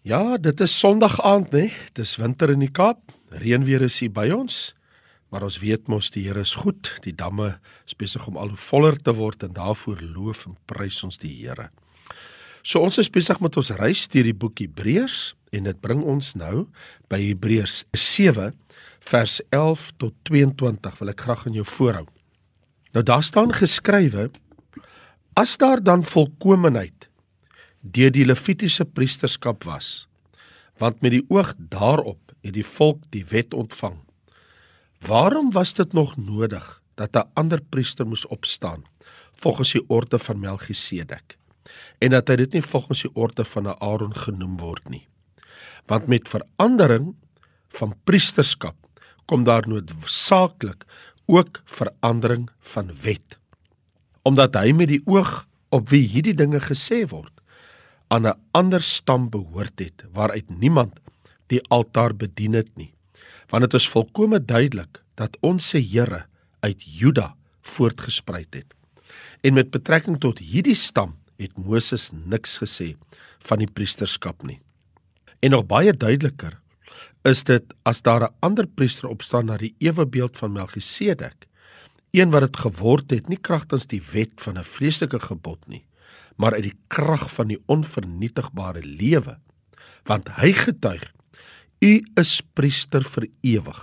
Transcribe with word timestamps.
Ja, 0.00 0.38
dit 0.40 0.60
is 0.60 0.72
Sondag 0.78 1.18
aand, 1.20 1.50
né? 1.52 1.66
Dis 1.92 2.14
winter 2.16 2.48
in 2.48 2.62
die 2.64 2.70
Kaap. 2.72 3.02
Reënweer 3.36 3.82
is 3.84 3.98
hier 4.00 4.08
by 4.08 4.30
ons. 4.32 4.70
Maar 5.28 5.44
ons 5.44 5.58
weet 5.60 5.90
mos 5.92 6.08
die 6.14 6.22
Here 6.24 6.40
is 6.40 6.54
goed. 6.56 6.88
Die 7.04 7.12
damme 7.12 7.58
is 7.84 7.92
besig 7.92 8.24
om 8.24 8.38
al 8.40 8.54
hoe 8.54 8.62
voller 8.64 8.96
te 8.96 9.12
word 9.12 9.44
en 9.44 9.52
daarvoor 9.58 10.00
loof 10.00 10.46
en 10.48 10.56
prys 10.72 11.02
ons 11.04 11.20
die 11.20 11.34
Here. 11.42 11.68
So 12.64 12.80
ons 12.80 12.96
is 12.96 13.12
besig 13.12 13.42
met 13.44 13.58
ons 13.60 13.74
reis 13.76 14.06
deur 14.08 14.24
die 14.24 14.32
boek 14.32 14.64
Hebreërs 14.64 15.34
en 15.52 15.68
dit 15.68 15.84
bring 15.84 16.00
ons 16.00 16.32
nou 16.32 16.64
by 17.12 17.20
Hebreërs 17.20 17.82
7 17.92 18.56
vers 19.12 19.36
11 19.52 19.84
tot 20.00 20.16
22 20.32 20.96
wil 21.02 21.12
ek 21.12 21.26
graag 21.28 21.44
aan 21.44 21.60
jou 21.60 21.66
voorhou. 21.76 22.06
Nou 22.96 23.04
daar 23.04 23.26
staan 23.28 23.52
geskrywe: 23.52 24.30
As 25.36 25.60
daar 25.60 25.84
dan 25.84 26.08
volkomeheid 26.08 27.09
deur 27.80 28.12
die 28.12 28.26
Levitiese 28.26 28.84
priesterskap 28.84 29.64
was. 29.64 30.06
Want 30.80 31.00
met 31.00 31.14
die 31.16 31.24
oog 31.28 31.54
daarop 31.56 32.32
het 32.44 32.54
die 32.54 32.66
volk 32.66 33.02
die 33.12 33.24
wet 33.32 33.54
ontvang. 33.54 33.98
Waarom 35.04 35.50
was 35.52 35.72
dit 35.74 35.92
nog 35.92 36.16
nodig 36.16 36.82
dat 36.94 37.16
'n 37.16 37.28
ander 37.34 37.60
priester 37.60 38.06
moes 38.06 38.26
opstaan 38.26 38.84
volgens 39.32 39.72
die 39.72 39.84
orde 39.88 40.18
van 40.18 40.40
Melchisedek 40.40 41.36
en 41.98 42.10
dat 42.10 42.28
hy 42.28 42.36
dit 42.36 42.52
nie 42.52 42.62
volgens 42.62 43.02
die 43.02 43.14
orde 43.14 43.44
van 43.44 43.80
Aaron 43.80 44.16
genoem 44.16 44.56
word 44.56 44.88
nie? 44.88 45.06
Want 45.86 46.06
met 46.06 46.28
verandering 46.28 47.14
van 47.68 47.94
priesterskap 48.04 48.76
kom 49.24 49.44
daar 49.44 49.68
noodsaaklik 49.68 50.84
ook 51.26 51.62
verandering 51.64 52.50
van 52.60 52.90
wet. 53.02 53.38
Omdat 54.22 54.54
hy 54.54 54.72
met 54.72 54.88
die 54.88 55.02
oog 55.06 55.46
op 55.68 55.88
wie 55.88 56.08
hierdie 56.08 56.34
dinge 56.34 56.60
gesê 56.60 57.06
word 57.08 57.40
aan 58.10 58.26
'n 58.26 58.38
ander 58.50 58.82
stam 58.82 59.30
behoort 59.30 59.78
het 59.78 60.04
waaruit 60.12 60.48
niemand 60.48 60.92
die 61.46 61.62
altaar 61.68 62.14
bedien 62.14 62.52
het 62.52 62.70
nie. 62.76 62.94
Want 63.48 63.62
dit 63.62 63.74
is 63.74 63.88
volkome 63.88 64.44
duidelik 64.44 65.02
dat 65.14 65.36
ons 65.40 65.68
se 65.68 65.78
Here 65.78 66.26
uit 66.60 66.82
Juda 66.82 67.34
voortgespruit 67.62 68.54
het. 68.54 68.74
En 69.40 69.54
met 69.54 69.70
betrekking 69.70 70.20
tot 70.20 70.38
hierdie 70.38 70.74
stam 70.74 71.16
het 71.36 71.56
Moses 71.58 72.10
niks 72.12 72.58
gesê 72.58 72.96
van 73.38 73.58
die 73.58 73.70
priesterskap 73.70 74.42
nie. 74.42 74.60
En 75.40 75.50
nog 75.50 75.66
baie 75.66 75.92
duideliker 75.92 76.60
is 77.22 77.42
dit 77.44 77.74
as 77.82 78.02
daar 78.02 78.22
'n 78.22 78.34
ander 78.40 78.66
priester 78.66 79.08
opstaan 79.08 79.46
na 79.46 79.56
die 79.56 79.74
ewe 79.78 80.06
beeld 80.06 80.36
van 80.36 80.52
Melchisedek, 80.52 81.46
een 82.10 82.30
wat 82.30 82.40
dit 82.40 82.56
geword 82.56 83.10
het 83.10 83.28
nie 83.28 83.38
kragtens 83.38 83.86
die 83.86 84.02
wet 84.12 84.30
van 84.36 84.58
'n 84.58 84.64
vleeslike 84.64 85.20
gebod 85.20 85.66
nie, 85.66 85.84
maar 86.40 86.56
uit 86.56 86.70
die 86.70 86.78
krag 86.88 87.28
van 87.36 87.50
die 87.52 87.60
onvernietigbare 87.68 88.82
lewe 88.84 89.36
want 90.08 90.30
hy 90.40 90.52
getuig 90.56 91.04
u 91.84 91.92
is 92.20 92.40
priester 92.56 93.04
vir 93.04 93.28
ewig 93.46 93.80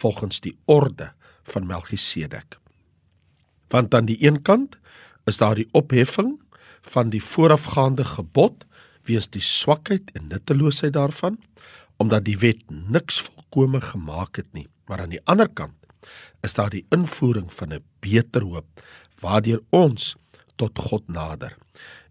volgens 0.00 0.40
die 0.44 0.54
orde 0.64 1.12
van 1.48 1.66
Melchisedek. 1.66 2.58
Want 3.72 3.94
aan 3.94 4.08
die 4.08 4.18
een 4.24 4.42
kant 4.42 4.76
is 5.28 5.40
daar 5.40 5.56
die 5.56 5.68
opheffing 5.72 6.36
van 6.92 7.10
die 7.12 7.22
voorafgaande 7.24 8.04
gebod 8.04 8.64
weens 9.08 9.30
die 9.32 9.44
swakheid 9.44 10.12
en 10.16 10.28
nutteloosheid 10.28 10.92
daarvan 10.96 11.38
omdat 11.96 12.24
die 12.28 12.38
wet 12.38 12.62
niks 12.70 13.20
volkome 13.26 13.80
gemaak 13.80 14.36
het 14.36 14.46
nie. 14.52 14.68
Maar 14.86 15.00
aan 15.02 15.16
die 15.16 15.24
ander 15.24 15.48
kant 15.48 15.74
is 16.46 16.54
daar 16.54 16.70
die 16.70 16.86
invoering 16.94 17.52
van 17.52 17.72
'n 17.74 17.84
beter 18.00 18.42
hoop 18.42 18.84
waardeur 19.20 19.60
ons 19.70 20.16
tot 20.56 20.78
God 20.78 21.08
nader 21.08 21.56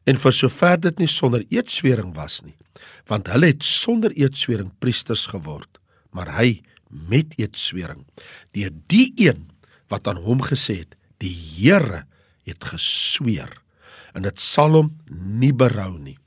en 0.07 0.19
vir 0.19 0.35
sover 0.35 0.79
dit 0.81 1.03
nie 1.03 1.11
sonder 1.11 1.43
eedswering 1.53 2.13
was 2.15 2.41
nie 2.45 2.55
want 3.07 3.29
hulle 3.31 3.51
het 3.53 3.63
sonder 3.63 4.15
eedswering 4.15 4.71
priesters 4.83 5.27
geword 5.33 5.81
maar 6.15 6.31
hy 6.39 6.61
met 6.89 7.35
eedswering 7.37 8.05
deur 8.55 8.73
die 8.91 9.11
een 9.15 9.47
wat 9.91 10.07
aan 10.07 10.21
hom 10.23 10.41
gesê 10.43 10.81
het 10.83 10.95
die 11.21 11.33
Here 11.33 12.05
het 12.47 12.63
gesweer. 12.71 13.51
En 14.15 14.25
dit 14.25 14.39
sal 14.41 14.75
hom 14.77 14.93
nie 15.11 15.53
berou 15.53 15.97
nie. 15.99 16.17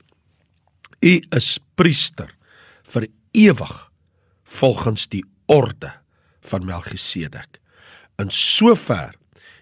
U 1.01 1.13
is 1.35 1.55
priester 1.79 2.29
vir 2.91 3.07
ewig 3.37 3.73
volgens 4.59 5.07
die 5.11 5.23
orde 5.51 5.91
van 6.45 6.65
Melchisedek. 6.67 7.57
In 8.21 8.29
sover 8.31 9.15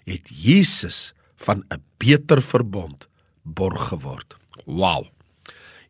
het 0.09 0.29
Jesus 0.29 1.13
van 1.38 1.63
'n 1.72 1.84
beter 1.97 2.41
verbond 2.41 3.08
borg 3.44 3.89
geword. 3.91 4.35
Wow. 4.66 5.07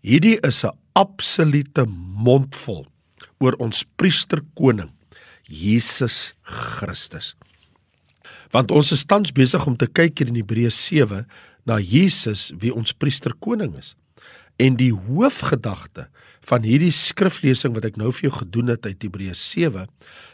Hierdie 0.01 0.39
is 0.47 0.63
'n 0.63 0.75
absolute 0.93 1.85
mondvol 2.15 2.87
oor 3.39 3.55
ons 3.59 3.83
priester 3.95 4.41
koning 4.55 4.91
Jesus 5.43 6.35
Christus. 6.43 7.35
Want 8.51 8.71
ons 8.71 8.91
is 8.91 9.05
tans 9.05 9.31
besig 9.31 9.65
om 9.65 9.77
te 9.77 9.87
kyk 9.87 10.19
hier 10.19 10.27
in 10.27 10.39
Hebreë 10.39 10.71
7 10.71 11.25
na 11.65 11.79
Jesus 11.79 12.51
wie 12.59 12.73
ons 12.73 12.93
priester 12.93 13.33
koning 13.39 13.75
is. 13.77 13.95
En 14.59 14.75
die 14.75 14.91
hoofgedagte 14.91 16.07
van 16.49 16.65
hierdie 16.65 16.93
skriflesing 16.95 17.75
wat 17.75 17.85
ek 17.85 17.99
nou 17.99 18.11
vir 18.11 18.29
jou 18.29 18.35
gedoen 18.39 18.73
het 18.73 18.85
uit 18.85 19.03
Hebreë 19.05 19.35
7, 19.37 19.85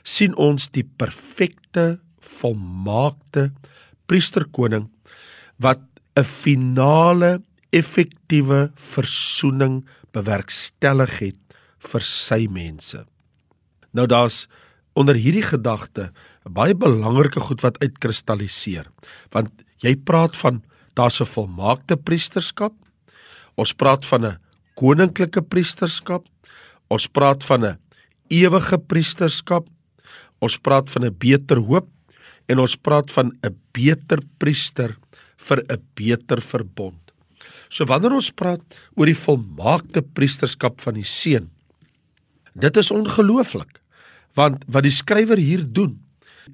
sien 0.03 0.35
ons 0.35 0.69
die 0.69 0.85
perfekte, 0.97 1.99
volmaakte 2.25 3.51
priesterkoning 4.09 4.87
wat 5.61 5.81
'n 6.15 6.23
finale 6.23 7.41
effektiewe 7.75 8.71
versoening 8.75 9.83
bewerkstellig 10.15 11.19
het 11.19 11.57
vir 11.91 12.01
sy 12.01 12.47
mense. 12.47 13.03
Nou 13.91 14.07
daar's 14.07 14.47
onder 14.95 15.15
hierdie 15.15 15.43
gedagte 15.43 16.11
'n 16.45 16.53
baie 16.53 16.75
belangrike 16.75 17.39
goed 17.39 17.61
wat 17.61 17.79
uitkristalliseer. 17.79 18.87
Want 19.31 19.51
jy 19.83 19.95
praat 19.95 20.35
van 20.35 20.63
daar's 20.93 21.19
'n 21.19 21.25
volmaakte 21.25 21.97
priesterskap. 21.97 22.73
Ons 23.55 23.73
praat 23.73 24.05
van 24.05 24.25
'n 24.25 24.37
koninklike 24.75 25.41
priesterskap. 25.41 26.25
Ons 26.87 27.07
praat 27.07 27.43
van 27.43 27.65
'n 27.65 27.79
ewige 28.29 28.77
priesterskap. 28.77 29.67
Ons 30.39 30.57
praat 30.57 30.89
van 30.89 31.05
'n 31.05 31.15
beter 31.17 31.57
hoop 31.57 31.87
en 32.45 32.59
ons 32.59 32.75
praat 32.75 33.11
van 33.11 33.33
'n 33.43 33.55
beter 33.71 34.19
priester 34.37 34.97
vir 35.47 35.63
'n 35.69 35.81
beter 35.95 36.41
verbond. 36.41 37.01
So 37.69 37.85
wanneer 37.85 38.13
ons 38.13 38.31
praat 38.31 38.61
oor 38.95 39.05
die 39.05 39.17
volmaakte 39.17 40.01
priesterskap 40.01 40.81
van 40.81 40.93
die 40.93 41.07
seun, 41.07 41.49
dit 42.53 42.77
is 42.77 42.91
ongelooflik. 42.91 43.81
Want 44.35 44.63
wat 44.67 44.83
die 44.83 44.91
skrywer 44.91 45.37
hier 45.37 45.63
doen, 45.63 45.99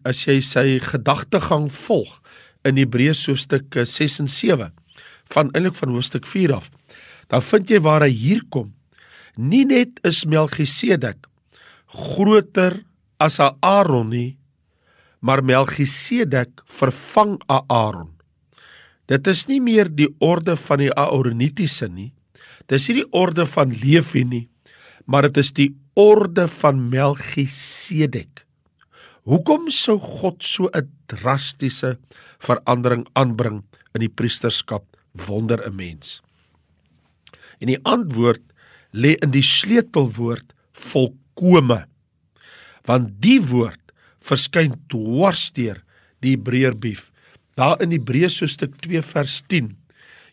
as 0.06 0.26
jy 0.26 0.40
sy 0.42 0.80
gedagtegang 0.80 1.70
volg 1.72 2.22
in 2.64 2.78
Hebreërs 2.78 3.26
hoofstuk 3.28 3.74
6 3.74 4.20
en 4.20 4.28
7 4.28 4.72
van 5.34 5.52
eintlik 5.54 5.76
van 5.76 5.90
hoofstuk 5.90 6.26
4 6.26 6.54
af, 6.54 6.70
dan 7.28 7.42
vind 7.42 7.70
jy 7.70 7.80
waar 7.80 8.02
hy 8.02 8.12
hier 8.12 8.42
kom. 8.50 8.74
Nie 9.36 9.66
net 9.66 10.00
is 10.04 10.26
Melchisedek 10.26 11.28
groter 11.92 12.84
as 13.20 13.40
Aaron 13.40 14.10
nie, 14.10 14.38
maar 15.20 15.44
Melchisedek 15.44 16.64
vervang 16.66 17.38
Aaron. 17.48 18.10
Dit 19.12 19.28
is 19.28 19.44
nie 19.50 19.60
meer 19.60 19.90
die 19.92 20.08
orde 20.24 20.56
van 20.56 20.80
die 20.80 20.92
Aaronitiese 20.96 21.90
nie. 21.92 22.12
Dis 22.72 22.88
nie 22.88 23.02
die 23.02 23.10
orde 23.12 23.44
van 23.50 23.74
Levi 23.76 24.24
nie, 24.24 24.46
maar 25.04 25.28
dit 25.28 25.42
is 25.42 25.52
die 25.58 25.72
orde 26.00 26.46
van 26.62 26.80
Melchisedek. 26.94 28.46
Hoekom 29.28 29.68
sou 29.70 30.00
God 30.00 30.44
so 30.44 30.70
'n 30.72 30.88
drastiese 31.12 32.00
verandering 32.40 33.06
aanbring 33.14 33.64
in 33.94 34.02
die 34.02 34.10
priesterskap 34.10 34.86
wonder 35.28 35.60
'n 35.68 35.76
mens? 35.76 36.22
En 37.60 37.68
die 37.68 37.84
antwoord 37.84 38.42
lê 38.94 39.16
in 39.22 39.32
die 39.32 39.44
sleutelwoord 39.44 40.54
volkome. 40.72 41.86
Want 42.88 43.22
die 43.22 43.42
woord 43.42 43.92
verskyn 44.20 44.74
dwarsteer 44.88 45.84
die 46.22 46.36
Hebreërbrief 46.36 47.11
Daar 47.60 47.82
in 47.82 47.92
Hebreërs 47.92 48.40
hoofstuk 48.40 48.76
2 48.84 49.02
vers 49.02 49.42
10, 49.48 49.72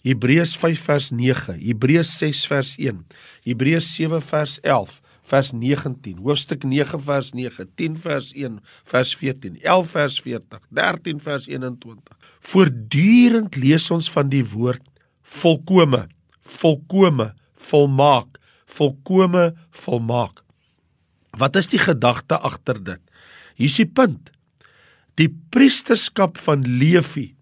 Hebreërs 0.06 0.54
5 0.56 0.80
vers 0.86 1.10
9, 1.10 1.58
Hebreërs 1.58 2.14
6 2.20 2.46
vers 2.46 2.74
1, 2.78 3.00
Hebreërs 3.42 3.88
7 3.94 4.22
vers 4.22 4.58
11, 4.62 5.00
vers 5.28 5.50
19, 5.52 6.20
hoofstuk 6.22 6.64
9 6.64 7.02
vers 7.02 7.32
9, 7.34 7.66
10 7.74 7.98
vers 7.98 8.30
1, 8.32 8.60
vers 8.92 9.16
14, 9.16 9.58
11 9.62 9.90
vers 9.90 10.20
40, 10.20 10.62
13 10.68 11.20
vers 11.20 11.48
21. 11.50 12.16
Voortdurend 12.52 13.58
lees 13.58 13.90
ons 13.90 14.10
van 14.14 14.30
die 14.30 14.44
woord 14.46 14.84
volkome, 15.28 16.06
volkome, 16.40 17.32
volmaak, 17.68 18.38
volkome, 18.78 19.50
volmaak. 19.84 20.44
Wat 21.38 21.56
is 21.56 21.68
die 21.68 21.80
gedagte 21.82 22.38
agter 22.38 22.80
dit? 22.80 23.02
Hier 23.58 23.68
is 23.68 23.76
die 23.76 23.90
punt. 23.90 24.30
Die 25.18 25.28
priesterskap 25.50 26.38
van 26.38 26.62
Levi 26.62 27.32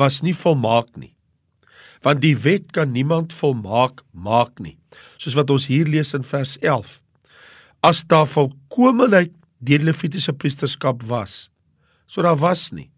was 0.00 0.22
nie 0.24 0.34
volmaak 0.36 0.94
nie. 0.96 1.12
Want 2.00 2.22
die 2.24 2.36
wet 2.40 2.70
kan 2.72 2.94
niemand 2.94 3.34
volmaak 3.36 4.00
maak 4.16 4.56
nie. 4.64 4.78
Soos 5.20 5.36
wat 5.36 5.52
ons 5.52 5.68
hier 5.68 5.88
lees 5.88 6.14
in 6.16 6.24
vers 6.24 6.56
11. 6.64 6.96
As 7.84 8.00
daar 8.08 8.28
volkomeenheid 8.28 9.34
deur 9.60 9.84
Levitiese 9.84 10.32
priesterskap 10.32 11.04
was, 11.08 11.50
so 12.08 12.24
daar 12.24 12.40
was 12.40 12.70
nie. 12.72 12.88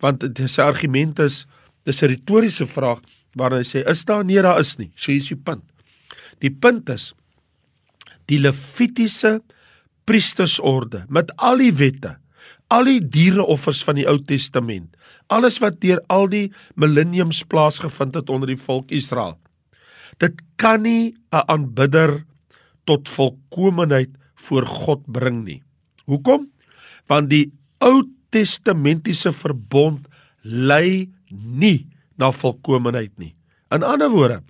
Want 0.00 0.20
dit 0.20 0.38
is 0.38 0.58
'n 0.58 0.68
argument 0.68 1.18
is 1.18 1.46
dis 1.84 2.02
'n 2.02 2.12
retoriese 2.12 2.66
vraag 2.66 3.00
waar 3.34 3.52
hy 3.52 3.64
sê 3.64 3.86
is 3.88 4.04
daar 4.04 4.24
nee 4.24 4.42
daar 4.42 4.60
is 4.60 4.76
nie. 4.76 4.92
So 4.94 5.12
is 5.12 5.28
die 5.28 5.36
punt. 5.36 5.64
Die 6.38 6.50
punt 6.50 6.88
is 6.88 7.14
die 8.26 8.38
Levitiese 8.38 9.42
priestersorde 10.04 11.04
met 11.08 11.32
al 11.36 11.58
die 11.58 11.72
wette, 11.72 12.18
al 12.68 12.88
die 12.88 13.00
diereoffers 13.00 13.80
van 13.84 13.96
die 13.98 14.06
Ou 14.08 14.18
Testament, 14.20 14.96
alles 15.32 15.58
wat 15.62 15.80
deur 15.80 16.00
al 16.12 16.28
die 16.28 16.48
millenniums 16.76 17.42
plaasgevind 17.48 18.16
het 18.16 18.30
onder 18.32 18.48
die 18.48 18.60
volk 18.60 18.92
Israel. 18.94 19.38
Dit 20.18 20.40
kan 20.56 20.82
nie 20.82 21.14
'n 21.32 21.44
aanbidder 21.46 22.24
tot 22.84 23.08
volkomeenheid 23.08 24.10
voor 24.34 24.66
God 24.66 25.04
bring 25.06 25.44
nie. 25.44 25.62
Hoekom? 26.04 26.48
Want 27.06 27.30
die 27.30 27.52
Ou 27.80 28.04
Testamentiese 28.30 29.32
verbond 29.32 30.08
lei 30.42 31.08
nie 31.30 31.86
na 32.16 32.32
volkomeenheid 32.32 33.12
nie. 33.18 33.34
In 33.70 33.82
ander 33.82 34.10
woorde, 34.10 34.42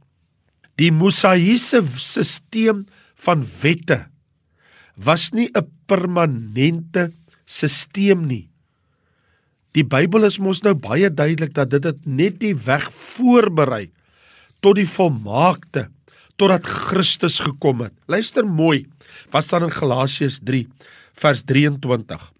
die 0.79 0.91
Mosaïese 0.95 1.83
stelsel 1.99 2.85
van 3.19 3.43
wette 3.63 4.07
was 4.95 5.31
nie 5.33 5.51
'n 5.55 5.67
permanente 5.87 7.13
stelsel 7.49 8.21
nie. 8.29 8.47
Die 9.77 9.85
Bybel 9.85 10.27
is 10.29 10.39
mos 10.41 10.63
nou 10.65 10.75
baie 10.75 11.09
duidelik 11.09 11.55
dat 11.57 11.71
dit 11.71 11.83
dit 11.83 12.07
net 12.07 12.39
die 12.41 12.55
weg 12.55 12.89
voorberei 12.93 13.89
tot 14.65 14.77
die 14.77 14.89
volmaakte 14.89 15.89
totdat 16.39 16.67
Christus 16.67 17.41
gekom 17.43 17.83
het. 17.83 17.95
Luister 18.07 18.47
mooi. 18.47 18.87
Wat 19.33 19.45
staan 19.45 19.67
in 19.67 19.75
Galasiërs 19.75 20.39
3 20.47 20.67
vers 21.19 21.43
23? 21.45 22.33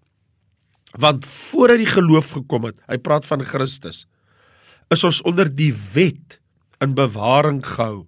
Want 0.99 1.25
voordat 1.25 1.81
die 1.81 1.89
geloof 1.89 2.31
gekom 2.37 2.69
het, 2.69 2.77
hy 2.87 2.97
praat 2.97 3.27
van 3.27 3.43
Christus, 3.45 4.05
is 4.89 5.03
ons 5.05 5.21
onder 5.27 5.49
die 5.51 5.73
wet 5.93 6.39
in 6.81 6.95
bewaring 6.97 7.61
gehou 7.65 8.07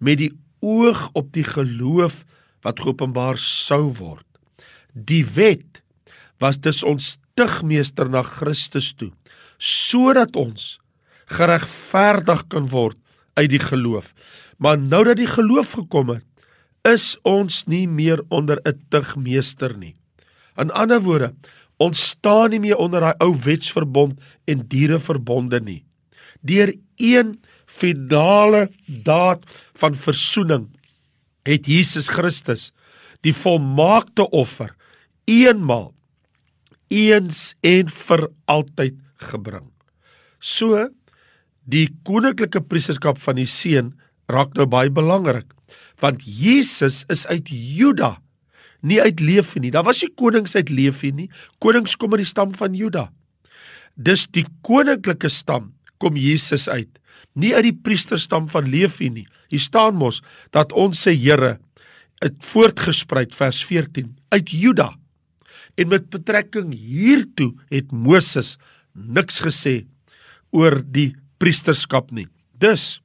met 0.00 0.18
die 0.18 0.32
oog 0.64 1.10
op 1.12 1.28
die 1.36 1.44
geloof 1.44 2.24
wat 2.64 2.80
geopenbaar 2.80 3.38
sou 3.40 3.92
word. 4.00 4.26
Die 4.92 5.22
wet 5.36 5.79
was 6.40 6.58
dus 6.58 6.82
ons 6.82 7.14
stigmeester 7.14 8.08
na 8.10 8.22
Christus 8.26 8.92
toe 8.96 9.12
sodat 9.60 10.36
ons 10.40 10.78
geregverdig 11.28 12.46
kan 12.48 12.66
word 12.72 12.96
uit 13.36 13.50
die 13.52 13.60
geloof. 13.62 14.14
Maar 14.56 14.78
nou 14.80 15.04
dat 15.04 15.20
die 15.20 15.28
geloof 15.28 15.76
gekom 15.76 16.14
het, 16.16 16.24
is 16.88 17.18
ons 17.28 17.66
nie 17.68 17.86
meer 17.86 18.22
onder 18.28 18.58
'n 18.64 18.80
tigmeester 18.88 19.76
nie. 19.76 19.94
In 20.56 20.70
ander 20.70 21.00
woorde, 21.00 21.34
ons 21.76 22.08
staan 22.08 22.50
nie 22.50 22.60
meer 22.60 22.76
onder 22.76 23.00
daai 23.00 23.14
ou 23.20 23.36
wetsverbond 23.36 24.20
en 24.46 24.66
diereverbonde 24.68 25.60
nie. 25.60 25.84
Deur 26.40 26.74
een 26.96 27.40
finale 27.66 28.70
daad 28.86 29.44
van 29.72 29.94
verzoening 29.94 30.68
het 31.42 31.66
Jesus 31.66 32.08
Christus 32.08 32.72
die 33.20 33.34
volmaakte 33.34 34.30
offer 34.30 34.74
eenmaal 35.24 35.94
eens 36.90 37.54
en 37.66 37.88
vir 37.88 38.26
altyd 38.50 38.98
gebring. 39.30 39.68
So 40.40 40.88
die 41.70 41.88
koninklike 42.04 42.62
priesterskap 42.66 43.20
van 43.22 43.38
die 43.38 43.48
seun 43.48 43.94
raak 44.30 44.56
nou 44.58 44.66
baie 44.70 44.90
belangrik 44.90 45.46
want 46.00 46.22
Jesus 46.24 47.04
is 47.12 47.26
uit 47.28 47.50
Juda 47.52 48.16
nie 48.80 49.00
uit 49.00 49.20
Lewi 49.20 49.60
nie. 49.60 49.72
Daar 49.72 49.84
was 49.84 50.02
nie 50.02 50.12
konings 50.16 50.56
uit 50.56 50.70
Lewi 50.72 51.12
nie. 51.12 51.28
Konings 51.62 51.96
kom 52.00 52.14
uit 52.16 52.24
die 52.24 52.28
stam 52.30 52.54
van 52.56 52.76
Juda. 52.76 53.08
Dis 53.94 54.26
die 54.32 54.46
koninklike 54.66 55.28
stam 55.32 55.72
kom 56.00 56.16
Jesus 56.16 56.64
uit, 56.72 56.88
nie 57.36 57.52
uit 57.52 57.66
die 57.66 57.76
priesterstam 57.76 58.46
van 58.48 58.68
Lewi 58.72 59.10
nie. 59.12 59.26
Hier 59.52 59.60
staan 59.60 59.98
mos 60.00 60.22
dat 60.56 60.72
ons 60.72 61.02
se 61.04 61.12
Here 61.12 61.58
het 62.20 62.38
voortgesprei 62.52 63.26
vers 63.36 63.60
14 63.64 64.14
uit 64.32 64.52
Juda. 64.52 64.94
En 65.76 65.88
met 65.88 66.10
betrekking 66.10 66.74
hiertoe 66.74 67.54
het 67.70 67.92
Moses 67.92 68.56
niks 68.92 69.40
gesê 69.44 69.86
oor 70.50 70.80
die 70.82 71.14
priesterskap 71.38 72.10
nie. 72.10 72.26
Dus 72.58 73.00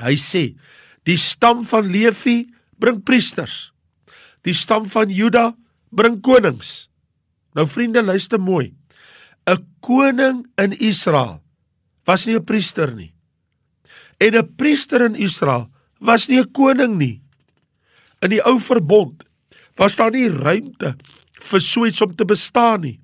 hy 0.00 0.16
sê 0.20 0.54
die 1.08 1.18
stam 1.20 1.64
van 1.68 1.88
Levi 1.90 2.44
bring 2.80 3.02
priesters. 3.04 3.72
Die 4.44 4.54
stam 4.54 4.88
van 4.90 5.10
Juda 5.10 5.52
bring 5.94 6.20
konings. 6.20 6.88
Nou 7.54 7.66
vriende, 7.70 8.02
luister 8.02 8.40
mooi. 8.40 8.74
'n 9.46 9.60
Koning 9.80 10.46
in 10.56 10.72
Israel 10.80 11.42
was 12.04 12.24
nie 12.26 12.36
'n 12.36 12.44
priester 12.44 12.94
nie. 12.94 13.12
En 14.18 14.34
'n 14.34 14.54
priester 14.56 15.04
in 15.04 15.14
Israel 15.14 15.70
was 16.00 16.28
nie 16.28 16.40
'n 16.40 16.50
koning 16.52 16.96
nie. 16.96 17.20
In 18.20 18.30
die 18.30 18.42
ou 18.44 18.60
verbond 18.60 19.24
was 19.76 19.96
daar 19.96 20.10
nie 20.10 20.28
ruimte 20.28 20.96
vir 21.44 21.62
so 21.64 21.86
iets 21.86 22.02
om 22.04 22.14
te 22.16 22.26
bestaan 22.28 22.84
nie. 22.86 22.98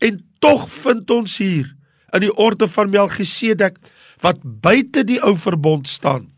En 0.00 0.20
tog 0.40 0.68
vind 0.82 1.10
ons 1.10 1.38
hier 1.40 1.72
in 2.14 2.24
die 2.24 2.32
orde 2.32 2.68
van 2.70 2.90
Melchisedek 2.92 3.78
wat 4.24 4.40
buite 4.42 5.04
die 5.06 5.20
ou 5.24 5.34
verbond 5.38 5.88
staan 5.88 6.30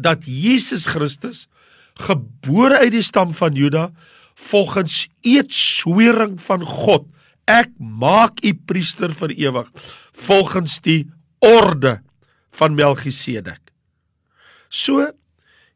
dat 0.00 0.24
Jesus 0.24 0.86
Christus 0.88 1.46
gebore 2.00 2.80
uit 2.80 2.94
die 2.94 3.04
stam 3.04 3.32
van 3.36 3.56
Juda 3.56 3.90
volgens 4.48 5.06
eetswering 5.20 6.38
van 6.40 6.64
God 6.64 7.08
ek 7.50 7.72
maak 7.78 8.40
u 8.44 8.54
priester 8.54 9.12
vir 9.16 9.34
ewig 9.36 9.68
volgens 10.24 10.78
die 10.84 11.10
orde 11.44 11.98
van 12.56 12.76
Melchisedek 12.78 13.60
so 14.68 15.04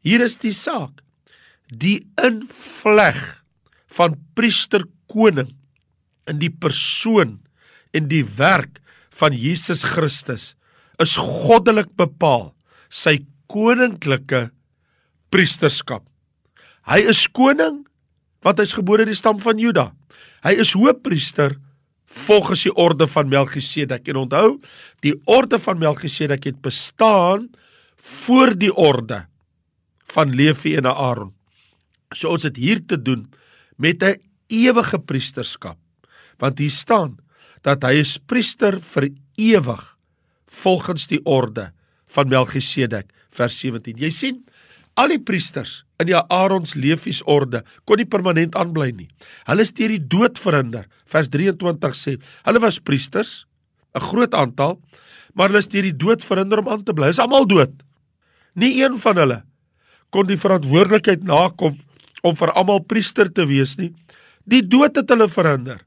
hier 0.05 0.25
is 0.25 0.37
die 0.41 0.55
saak 0.57 1.03
die 1.69 1.99
invleg 2.23 3.36
van 3.97 4.17
priester 4.37 4.85
koning 5.11 5.51
in 6.29 6.39
die 6.41 6.51
persoon 6.51 7.37
en 7.95 8.09
die 8.11 8.23
werk 8.37 8.81
van 9.17 9.33
Jesus 9.33 9.83
Christus 9.87 10.53
is 11.01 11.15
goddelik 11.17 11.89
bepaal 11.97 12.51
sy 12.89 13.19
koninklike 13.51 14.47
priesterskap. 15.33 16.03
Hy 16.87 17.03
is 17.11 17.25
koning 17.27 17.83
want 18.45 18.61
hy's 18.61 18.75
gebore 18.77 19.03
in 19.03 19.11
die 19.11 19.17
stam 19.17 19.39
van 19.43 19.59
Juda. 19.59 19.89
Hy 20.45 20.53
is 20.61 20.75
hoofpriester 20.77 21.57
volgens 22.27 22.63
die 22.63 22.73
orde 22.79 23.07
van 23.11 23.27
Melchisedek. 23.27 24.07
En 24.07 24.21
onthou, 24.23 24.59
die 25.03 25.15
orde 25.27 25.59
van 25.59 25.81
Melchisedek 25.81 26.47
het 26.47 26.61
bestaan 26.63 27.49
voor 27.97 28.53
die 28.55 28.71
orde 28.71 29.25
van 30.13 30.31
Levi 30.35 30.77
en 30.79 30.87
Aaron. 30.87 31.33
So 32.15 32.31
ons 32.31 32.45
het 32.47 32.55
hier 32.55 32.79
te 32.85 32.95
doen 33.01 33.25
met 33.77 34.03
'n 34.03 34.21
ewige 34.47 34.99
priesterskap. 34.99 35.77
Want 36.37 36.59
hier 36.59 36.71
staan 36.71 37.17
dat 37.61 37.83
hy 37.83 37.99
is 37.99 38.17
priester 38.17 38.81
vir 38.81 39.09
ewig 39.35 39.97
volgens 40.45 41.07
die 41.07 41.21
orde 41.25 41.71
van 42.07 42.27
Melchisedek 42.27 43.11
vers 43.29 43.59
17. 43.59 43.97
Jy 43.97 44.09
sien, 44.09 44.45
al 44.97 45.07
die 45.07 45.21
priesters 45.21 45.83
in 46.01 46.07
die 46.07 46.15
Aarons 46.15 46.75
Levi's 46.75 47.21
orde 47.25 47.63
kon 47.85 47.97
nie 47.97 48.05
permanent 48.09 48.55
aanbly 48.55 48.91
nie. 48.91 49.07
Hulle 49.45 49.61
is 49.61 49.73
deur 49.73 49.93
die 49.93 50.07
dood 50.07 50.39
verhinder. 50.41 50.87
Vers 51.05 51.29
23 51.29 51.95
sê, 51.95 52.17
hulle 52.45 52.59
was 52.63 52.79
priesters, 52.79 53.45
'n 53.95 54.01
groot 54.01 54.33
aantal, 54.33 54.79
maar 55.33 55.49
hulle 55.49 55.59
is 55.59 55.67
deur 55.67 55.83
die 55.83 55.97
dood 55.97 56.23
verhinder 56.23 56.59
om 56.59 56.69
aan 56.69 56.83
te 56.83 56.93
bly. 56.93 57.09
Hulle 57.09 57.17
is 57.17 57.19
almal 57.19 57.45
dood. 57.45 57.73
Nie 58.55 58.83
een 58.83 58.97
van 58.97 59.17
hulle 59.17 59.43
kon 60.09 60.25
die 60.25 60.37
verantwoordelikheid 60.37 61.23
nakom 61.23 61.77
om 62.23 62.35
vir 62.37 62.53
almal 62.57 62.81
priester 62.85 63.29
te 63.33 63.45
wees 63.49 63.77
nie. 63.77 63.91
Die 64.47 64.63
dood 64.63 64.97
het 64.97 65.09
hulle 65.11 65.27
verhinder. 65.29 65.81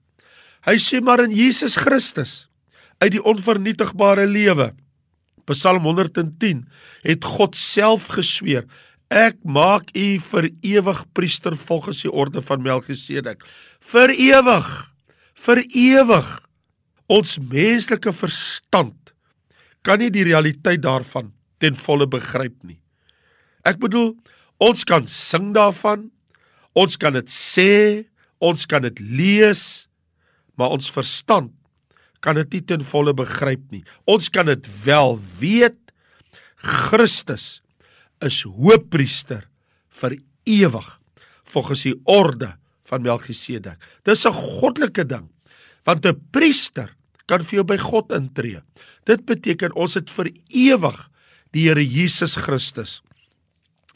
Hy 0.66 0.76
sê 0.82 1.00
maar 1.00 1.22
in 1.24 1.32
Jesus 1.32 1.78
Christus 1.80 2.44
uit 3.00 3.14
die 3.16 3.24
onvernietigbare 3.24 4.26
lewe. 4.28 4.70
Psalm 5.48 5.86
110 5.88 6.66
het 7.06 7.24
God 7.24 7.56
self 7.56 8.10
gesweer: 8.14 8.66
Ek 9.10 9.40
maak 9.42 9.88
u 9.96 10.06
vir 10.22 10.50
ewig 10.62 11.00
priester 11.16 11.56
volgens 11.56 12.04
die 12.04 12.12
orde 12.12 12.44
van 12.44 12.62
Melchisedek. 12.62 13.42
Vir 13.80 14.12
ewig. 14.14 14.68
Vir 15.34 15.64
ewig. 15.66 16.28
Ons 17.10 17.38
menslike 17.42 18.12
verstand 18.14 18.94
kan 19.82 19.98
nie 19.98 20.12
die 20.12 20.26
realiteit 20.28 20.82
daarvan 20.84 21.32
ten 21.60 21.74
volle 21.74 22.06
begryp 22.06 22.54
nie. 22.62 22.78
Ek 23.66 23.80
bedoel, 23.80 24.14
ons 24.62 24.84
kan 24.88 25.08
sing 25.08 25.50
daarvan, 25.56 26.08
Ons 26.78 26.96
kan 26.96 27.12
dit 27.12 27.30
sê, 27.32 28.04
ons 28.40 28.66
kan 28.66 28.82
dit 28.82 29.00
lees, 29.00 29.88
maar 30.56 30.70
ons 30.76 30.92
verstand 30.92 31.52
kan 32.20 32.36
dit 32.36 32.58
nie 32.58 32.62
ten 32.68 32.84
volle 32.84 33.14
begryp 33.16 33.62
nie. 33.72 33.82
Ons 34.04 34.28
kan 34.32 34.48
dit 34.48 34.66
wel 34.84 35.16
weet, 35.40 35.78
Christus 36.60 37.62
is 38.20 38.42
hoëpriester 38.44 39.46
vir 40.02 40.18
ewig 40.44 40.88
volgens 41.50 41.86
die 41.88 41.96
orde 42.04 42.52
van 42.90 43.02
Melchisedek. 43.02 43.78
Dis 44.04 44.26
'n 44.26 44.32
goddelike 44.32 45.04
ding. 45.04 45.28
Want 45.84 46.06
'n 46.06 46.20
priester 46.30 46.94
kan 47.26 47.42
vir 47.42 47.60
jou 47.60 47.64
by 47.64 47.78
God 47.78 48.12
intree. 48.12 48.60
Dit 49.06 49.24
beteken 49.26 49.74
ons 49.74 49.94
het 49.94 50.10
vir 50.10 50.30
ewig 50.48 51.08
die 51.52 51.68
Here 51.68 51.84
Jesus 51.84 52.36
Christus. 52.36 53.02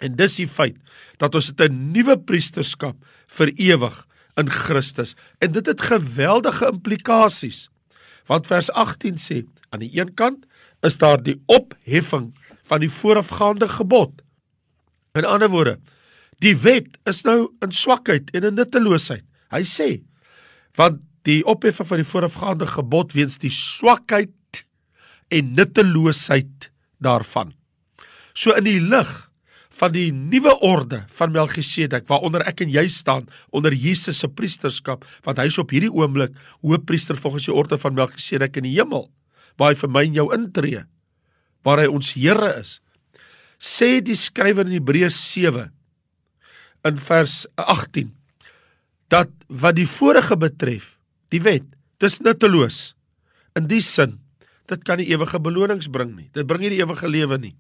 En 0.03 0.17
dis 0.17 0.37
die 0.37 0.49
feit 0.49 0.77
dat 1.23 1.35
ons 1.35 1.47
het 1.47 1.61
'n 1.61 1.93
nuwe 1.93 2.19
priesterskap 2.19 2.97
vir 3.27 3.53
ewig 3.55 4.07
in 4.37 4.51
Christus. 4.51 5.15
En 5.39 5.53
dit 5.53 5.67
het 5.67 5.81
geweldige 5.81 6.67
implikasies. 6.67 7.71
Want 8.27 8.47
vers 8.47 8.71
18 8.71 9.19
sê 9.19 9.45
aan 9.71 9.81
die 9.81 10.01
een 10.01 10.15
kant 10.15 10.47
is 10.83 10.97
daar 10.97 11.23
die 11.23 11.43
opheffing 11.47 12.35
van 12.65 12.81
die 12.81 12.91
voorafgaande 12.91 13.69
gebod. 13.69 14.23
In 15.13 15.25
ander 15.25 15.49
woorde, 15.49 15.79
die 16.39 16.57
wet 16.57 16.99
is 17.05 17.23
nou 17.23 17.53
in 17.61 17.73
swakheid 17.73 18.31
en 18.31 18.45
in 18.45 18.55
nutteloosheid. 18.55 19.25
Hy 19.51 19.63
sê 19.63 20.03
want 20.75 21.01
die 21.23 21.45
opheffing 21.47 21.87
van 21.87 22.01
die 22.03 22.09
voorafgaande 22.09 22.67
gebod 22.67 23.13
weens 23.13 23.39
die 23.39 23.53
swakheid 23.53 24.65
en 25.29 25.53
nutteloosheid 25.55 26.71
daarvan. 26.99 27.55
So 28.35 28.53
in 28.59 28.67
die 28.67 28.81
lig 28.81 29.24
van 29.75 29.95
die 29.95 30.11
nuwe 30.15 30.53
orde 30.63 31.03
van 31.19 31.33
Melchisedek 31.35 32.07
waaronder 32.11 32.45
ek 32.47 32.63
en 32.65 32.73
jy 32.73 32.85
staan 32.93 33.27
onder 33.55 33.75
Jesus 33.75 34.21
se 34.23 34.31
priesterskap 34.31 35.05
want 35.27 35.41
hy's 35.43 35.59
op 35.59 35.75
hierdie 35.75 35.93
oomblik 35.93 36.35
hoëpriester 36.63 37.19
volgens 37.19 37.49
die 37.49 37.55
orde 37.55 37.79
van 37.81 37.97
Melchisedek 37.99 38.61
in 38.61 38.69
die 38.69 38.77
hemel 38.77 39.09
waar 39.59 39.73
hy 39.73 39.79
vir 39.79 39.93
my 39.97 40.05
en 40.07 40.19
jou 40.21 40.29
intree 40.35 40.85
waar 41.65 41.81
hy 41.81 41.89
ons 41.89 42.13
Here 42.13 42.51
is. 42.61 42.79
Sê 43.57 44.03
die 44.05 44.19
skrywer 44.21 44.67
in 44.69 44.77
Hebreërs 44.77 45.17
7 45.33 45.71
in 46.85 46.99
vers 47.01 47.37
18 47.57 48.13
dat 49.13 49.33
wat 49.49 49.79
die 49.79 49.89
vorige 49.89 50.37
betref 50.37 50.95
die 51.33 51.41
wet 51.45 51.67
dis 52.03 52.21
nutteloos 52.21 52.93
in 53.59 53.71
die 53.71 53.83
sin 53.85 54.19
dit 54.69 54.85
kan 54.85 55.01
nie 55.01 55.09
ewige 55.13 55.41
belonings 55.41 55.89
bring 55.93 56.13
nie 56.13 56.29
dit 56.37 56.47
bring 56.47 56.63
nie 56.65 56.75
die 56.77 56.83
ewige 56.85 57.09
lewe 57.09 57.41
nie. 57.41 57.55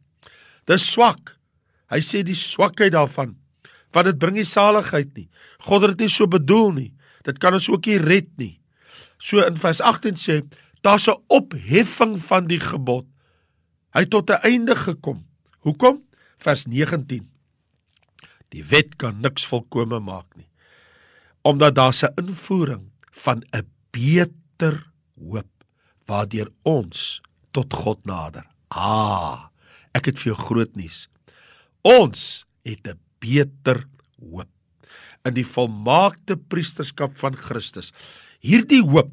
Dis 0.68 0.87
swak 0.92 1.35
Hy 1.91 2.00
sê 2.00 2.23
die 2.23 2.35
swakheid 2.35 2.93
daarvan 2.93 3.37
want 3.95 4.11
dit 4.11 4.19
bring 4.19 4.37
nie 4.38 4.49
saligheid 4.49 5.12
nie. 5.14 5.29
God 5.69 5.87
het 5.87 5.95
dit 5.95 6.07
nie 6.07 6.12
so 6.12 6.26
bedoel 6.26 6.73
nie. 6.75 6.91
Dit 7.26 7.38
kan 7.43 7.55
ons 7.57 7.69
ook 7.71 7.87
nie 7.87 8.00
red 8.03 8.29
nie. 8.41 8.57
So 9.23 9.45
in 9.45 9.59
vers 9.61 9.81
18 9.81 10.19
sê 10.21 10.43
daar's 10.83 11.09
'n 11.09 11.23
opheffing 11.29 12.19
van 12.19 12.47
die 12.47 12.61
gebod. 12.61 13.07
Hy 13.95 14.00
het 14.00 14.11
tot 14.11 14.31
'n 14.31 14.43
einde 14.43 14.75
gekom. 14.76 15.25
Hoekom? 15.61 16.03
Vers 16.38 16.67
19. 16.67 17.31
Die 18.50 18.64
wet 18.64 18.97
kan 18.97 19.21
niks 19.21 19.47
volkome 19.47 20.00
maak 20.00 20.37
nie. 20.37 20.49
Omdat 21.43 21.75
daar 21.75 21.95
'n 21.95 22.14
invoering 22.17 22.91
van 23.11 23.43
'n 23.53 23.71
beter 23.91 24.91
hoop 25.14 25.64
waardeur 26.07 26.50
ons 26.62 27.21
tot 27.50 27.73
God 27.73 28.05
nader. 28.05 28.45
Ah, 28.69 29.49
ek 29.93 30.07
het 30.07 30.19
vir 30.19 30.35
jou 30.35 30.37
groot 30.47 30.76
nuus. 30.76 31.09
Ons 31.85 32.47
het 32.64 32.88
'n 32.88 32.99
beter 33.21 33.85
hoop 34.17 34.49
in 35.25 35.35
die 35.35 35.45
volmaakte 35.45 36.37
priesterskap 36.37 37.17
van 37.17 37.37
Christus. 37.37 37.93
Hierdie 38.41 38.83
hoop 38.83 39.12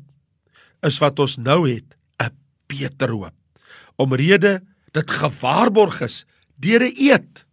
is 0.83 0.99
wat 0.99 1.19
ons 1.19 1.37
nou 1.37 1.67
het, 1.67 1.95
'n 2.19 2.31
beter 2.67 3.11
hoop. 3.11 3.35
Omrede 3.97 4.63
dit 4.91 5.11
gewaarborg 5.11 6.01
is 6.01 6.25
deur 6.55 6.83
'n 6.83 6.95
eed. 6.95 7.45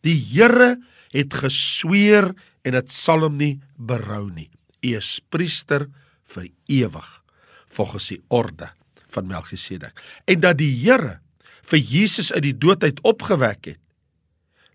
Die 0.00 0.16
Here 0.16 0.80
het 1.12 1.34
gesweer 1.34 2.34
en 2.64 2.72
dit 2.72 2.92
sal 2.92 3.20
hom 3.20 3.36
nie 3.36 3.60
berou 3.76 4.30
nie. 4.30 4.50
U 4.82 4.96
is 4.96 5.20
priester 5.28 5.88
vir 6.24 6.48
ewig 6.66 7.22
volgens 7.66 8.08
die 8.08 8.22
orde 8.28 8.72
van 9.08 9.26
Melchisedek. 9.26 10.00
En 10.26 10.40
dat 10.40 10.58
die 10.58 10.74
Here 10.84 11.20
vir 11.62 11.78
Jesus 11.78 12.32
uit 12.32 12.42
die 12.42 12.58
dood 12.58 12.82
uit 12.82 13.00
opgewek 13.00 13.64
het, 13.64 13.83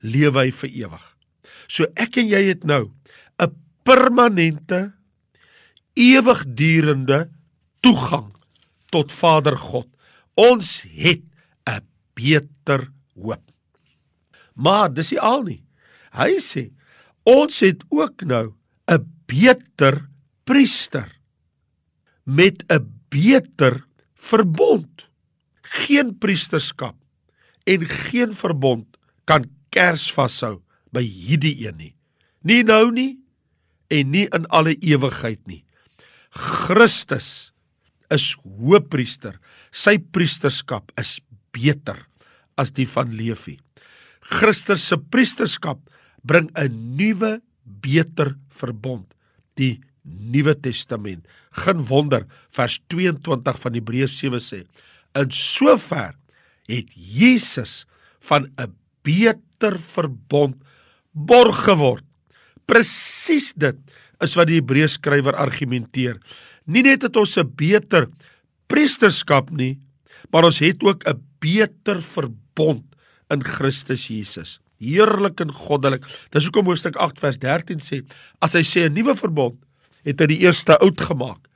lewe 0.02 0.46
hy 0.46 0.52
vir 0.52 0.70
ewig. 0.86 1.06
So 1.68 1.88
ek 1.96 2.18
en 2.22 2.30
jy 2.30 2.44
het 2.50 2.64
nou 2.64 2.92
'n 3.40 3.56
permanente 3.84 4.94
ewigdurende 5.96 7.30
toegang 7.82 8.34
tot 8.92 9.12
Vader 9.12 9.58
God. 9.58 9.88
Ons 10.36 10.82
het 10.88 11.24
'n 11.68 11.84
beter 12.16 12.92
hoop. 13.16 13.44
Maar 14.54 14.94
dis 14.94 15.12
nie 15.12 15.20
al 15.20 15.44
nie. 15.44 15.64
Hy 16.12 16.40
sê 16.40 16.72
ons 17.24 17.60
het 17.60 17.84
ook 17.90 18.24
nou 18.24 18.54
'n 18.88 19.06
beter 19.26 20.10
priester 20.44 21.20
met 22.24 22.64
'n 22.70 22.86
beter 23.10 23.86
verbond. 24.16 25.08
Geen 25.62 26.18
priesterskap 26.18 26.96
en 27.64 27.86
geen 27.86 28.34
verbond 28.34 28.98
kan 29.26 29.46
kers 29.74 30.10
vashou 30.14 30.60
by 30.94 31.04
hierdie 31.04 31.56
een 31.66 31.78
nie. 31.78 31.94
Nie 32.44 32.64
nou 32.64 32.90
nie 32.92 33.20
en 33.90 34.12
nie 34.14 34.28
in 34.36 34.46
alle 34.54 34.76
ewigheid 34.86 35.42
nie. 35.50 35.64
Christus 36.34 37.52
is 38.14 38.32
hoëpriester. 38.44 39.38
Sy 39.72 39.98
priesterskap 40.14 40.94
is 41.00 41.18
beter 41.54 41.98
as 42.60 42.74
die 42.76 42.88
van 42.90 43.12
Levi. 43.16 43.58
Christus 44.30 44.84
se 44.90 44.98
priesterskap 44.98 45.80
bring 46.24 46.50
'n 46.56 46.96
nuwe, 46.98 47.42
beter 47.64 48.36
verbond, 48.50 49.14
die 49.56 49.80
Nuwe 50.04 50.56
Testament. 50.56 51.26
Geen 51.52 51.86
wonder 51.86 52.26
vers 52.52 52.80
22 52.90 53.60
van 53.60 53.74
Hebreërs 53.74 54.18
7 54.18 54.40
sê: 54.40 54.66
"In 55.16 55.32
sover 55.32 56.16
het 56.68 56.90
Jesus 56.96 57.86
van 58.20 58.52
'n 58.58 58.76
beter 59.04 59.49
verbond 59.96 60.56
borg 61.12 61.66
geword. 61.66 62.06
Presies 62.66 63.54
dit 63.58 63.78
is 64.24 64.36
wat 64.38 64.48
die 64.48 64.60
Hebreë 64.60 64.88
skrywer 64.88 65.36
argumenteer. 65.36 66.20
Nie 66.70 66.84
net 66.84 67.02
het 67.04 67.16
ons 67.16 67.38
'n 67.38 67.50
beter 67.56 68.08
priesterskap 68.68 69.50
nie, 69.52 69.80
maar 70.32 70.46
ons 70.46 70.60
het 70.60 70.84
ook 70.84 71.04
'n 71.08 71.20
beter 71.40 72.02
verbond 72.02 72.86
in 73.30 73.44
Christus 73.44 74.08
Jesus. 74.08 74.60
Heerlik 74.80 75.40
en 75.40 75.52
goddelik. 75.52 76.04
Dis 76.32 76.44
hoekom 76.44 76.66
hoofstuk 76.66 76.96
8 76.96 77.20
vers 77.20 77.38
13 77.38 77.80
sê, 77.80 78.06
as 78.40 78.54
hy 78.54 78.64
sê 78.64 78.88
'n 78.88 78.94
nuwe 78.94 79.16
verbond, 79.16 79.58
het 80.04 80.20
hy 80.20 80.28
die 80.28 80.42
eerste 80.46 80.78
oud 80.78 81.02
gemaak. 81.02 81.48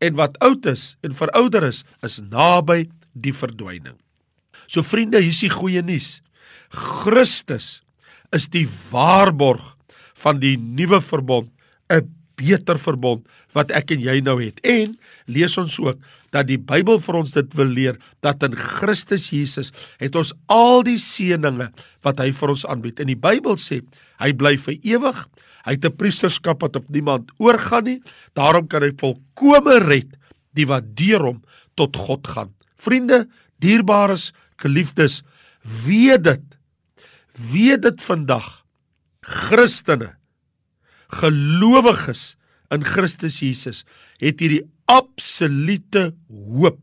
En 0.00 0.14
wat 0.14 0.38
oud 0.38 0.66
is 0.66 0.96
en 1.02 1.14
verouder 1.14 1.62
is, 1.62 1.84
is 2.02 2.20
naby 2.20 2.88
die 3.12 3.32
verdwyning. 3.32 3.96
So 4.66 4.82
vriende, 4.82 5.20
hier 5.20 5.32
is 5.32 5.40
die 5.40 5.50
goeie 5.50 5.82
nuus. 5.82 6.20
Christus 6.70 7.82
is 8.34 8.48
die 8.48 8.66
waarborg 8.90 9.76
van 10.16 10.40
die 10.40 10.56
nuwe 10.56 11.00
verbond, 11.00 11.50
'n 11.90 12.08
beter 12.36 12.78
verbond 12.78 13.26
wat 13.56 13.72
ek 13.74 13.94
en 13.96 14.00
jy 14.00 14.20
nou 14.20 14.36
het. 14.42 14.60
En 14.66 14.96
lees 15.26 15.56
ons 15.58 15.78
ook 15.80 15.98
dat 16.34 16.48
die 16.50 16.60
Bybel 16.60 17.00
vir 17.00 17.18
ons 17.22 17.32
dit 17.32 17.56
wil 17.56 17.70
leer 17.72 17.98
dat 18.24 18.42
in 18.42 18.56
Christus 18.56 19.30
Jesus 19.32 19.72
het 19.98 20.16
ons 20.18 20.34
al 20.52 20.84
die 20.86 20.98
seëninge 21.00 21.70
wat 22.04 22.20
hy 22.20 22.30
vir 22.36 22.52
ons 22.52 22.66
aanbied. 22.68 23.00
En 23.00 23.06
die 23.06 23.18
Bybel 23.18 23.56
sê 23.56 23.80
hy 24.20 24.32
bly 24.36 24.56
vir 24.60 24.76
ewig. 24.82 25.28
Hy 25.64 25.72
het 25.72 25.84
'n 25.84 25.96
priesterskap 25.96 26.62
wat 26.62 26.76
op 26.76 26.88
niemand 26.90 27.32
oorgaan 27.38 27.84
nie. 27.84 28.00
Daarom 28.34 28.68
kan 28.68 28.82
hy 28.82 28.92
volkome 28.92 29.78
red 29.80 30.16
die 30.54 30.66
wat 30.66 30.96
deur 30.96 31.20
hom 31.20 31.42
tot 31.74 31.96
God 31.96 32.26
gaan. 32.26 32.54
Vriende, 32.76 33.28
dierbares, 33.58 34.32
geliefdes, 34.56 35.22
weet 35.64 36.24
dit 36.24 36.55
weet 37.36 37.84
dit 37.84 38.02
vandag 38.06 38.64
Christene 39.26 40.14
gelowiges 41.20 42.34
in 42.74 42.84
Christus 42.86 43.38
Jesus 43.42 43.84
het 44.22 44.40
hierdie 44.42 44.64
absolute 44.90 46.10
hoop 46.30 46.80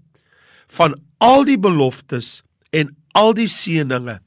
van 0.78 0.96
al 1.24 1.46
die 1.48 1.60
beloftes 1.60 2.42
en 2.76 2.94
al 3.18 3.36
die 3.38 3.50
seëninge 3.52 4.20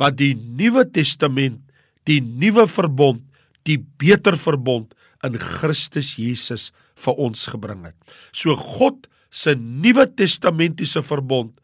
wat 0.00 0.16
die 0.18 0.32
Nuwe 0.34 0.84
Testament, 0.90 1.60
die 2.08 2.20
nuwe 2.20 2.64
verbond, 2.66 3.22
die 3.68 3.78
beter 4.00 4.34
verbond 4.40 4.96
in 5.22 5.36
Christus 5.38 6.16
Jesus 6.18 6.70
vir 6.98 7.18
ons 7.22 7.46
gebring 7.52 7.84
het. 7.86 7.96
So 8.34 8.56
God 8.58 9.06
se 9.30 9.54
Nuwe 9.54 10.08
Testamentiese 10.18 11.04
verbond 11.06 11.54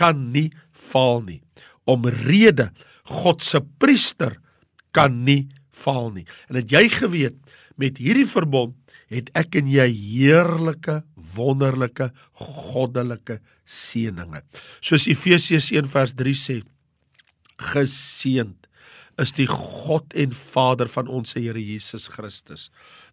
kan 0.00 0.32
nie 0.34 0.50
faal 0.74 1.22
nie. 1.22 1.40
Omrede 1.90 2.70
God 3.04 3.44
se 3.44 3.60
priester 3.80 4.38
kan 4.94 5.24
nie 5.26 5.48
faal 5.74 6.12
nie. 6.14 6.24
En 6.48 6.58
het 6.60 6.72
jy 6.72 6.86
geweet 6.92 7.36
met 7.80 7.98
hierdie 8.00 8.28
verbond 8.30 8.76
het 9.12 9.28
ek 9.36 9.58
en 9.60 9.68
jy 9.70 9.86
heerlike, 9.92 11.02
wonderlike, 11.34 12.08
goddelike 12.40 13.38
seëninge. 13.68 14.40
Soos 14.84 15.08
Efesiërs 15.10 15.70
1 15.74 15.90
vers 15.92 16.14
3 16.16 16.38
sê, 16.38 16.60
Geseend 17.74 18.66
is 19.22 19.30
die 19.36 19.46
God 19.46 20.14
en 20.18 20.32
Vader 20.34 20.90
van 20.90 21.06
ons 21.06 21.36
Here 21.36 21.60
Jesus 21.60 22.08
Christus 22.10 22.70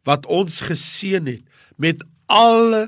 wat 0.07 0.25
ons 0.25 0.63
geseën 0.65 1.27
het 1.29 1.43
met 1.77 2.01
alle 2.31 2.87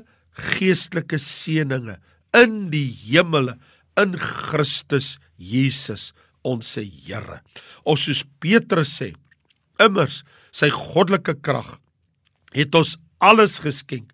geestelike 0.56 1.20
seënings 1.22 2.00
in 2.34 2.56
die 2.72 2.88
hemele 3.04 3.54
in 4.00 4.16
Christus 4.18 5.16
Jesus 5.38 6.12
ons 6.44 6.74
se 6.76 6.84
Here. 6.84 7.40
Ons 7.88 8.06
soos 8.06 8.24
Petrus 8.42 8.92
sê, 8.98 9.12
immers 9.82 10.22
sy 10.54 10.70
goddelike 10.70 11.36
krag 11.42 11.76
het 12.54 12.74
ons 12.78 12.94
alles 13.24 13.58
geskenk 13.64 14.12